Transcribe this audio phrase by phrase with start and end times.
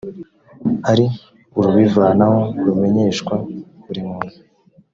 [0.91, 1.05] ari
[1.57, 3.35] urubivanaho rumenyeshwa
[3.85, 4.35] buri muntu